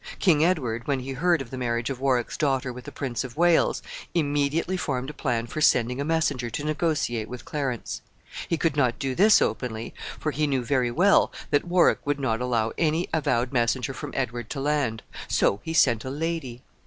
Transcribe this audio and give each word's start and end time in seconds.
King 0.17 0.43
Edward, 0.43 0.87
when 0.87 1.01
he 1.01 1.11
heard 1.11 1.43
of 1.43 1.51
the 1.51 1.59
marriage 1.59 1.91
of 1.91 1.99
Warwick's 1.99 2.35
daughter 2.35 2.73
with 2.73 2.85
the 2.85 2.91
Prince 2.91 3.23
of 3.23 3.37
Wales, 3.37 3.83
immediately 4.15 4.75
formed 4.75 5.11
a 5.11 5.13
plan 5.13 5.45
for 5.45 5.61
sending 5.61 6.01
a 6.01 6.03
messenger 6.03 6.49
to 6.49 6.63
negotiate 6.63 7.29
with 7.29 7.45
Clarence. 7.45 8.01
He 8.49 8.57
could 8.57 8.75
not 8.75 8.97
do 8.97 9.13
this 9.13 9.43
openly, 9.43 9.93
for 10.19 10.31
he 10.31 10.47
knew 10.47 10.65
very 10.65 10.89
well 10.89 11.31
that 11.51 11.65
Warwick 11.65 11.99
would 12.03 12.19
not 12.19 12.41
allow 12.41 12.71
any 12.79 13.09
avowed 13.13 13.53
messenger 13.53 13.93
from 13.93 14.11
Edward 14.15 14.49
to 14.49 14.59
land; 14.59 15.03
so 15.27 15.59
he 15.61 15.71
sent 15.71 16.03
a 16.03 16.09
lady. 16.09 16.63